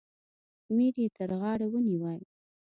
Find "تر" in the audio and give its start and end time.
1.17-1.29